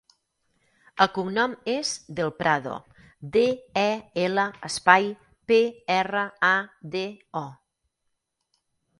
El 1.03 1.07
cognom 1.15 1.51
és 1.73 1.89
Del 2.19 2.31
Prado: 2.37 2.77
de, 3.35 3.43
e, 3.81 3.91
ela, 4.21 4.45
espai, 4.69 5.05
pe, 5.51 5.59
erra, 5.97 6.23
a, 6.49 6.53
de, 6.97 7.03
o. 7.43 7.45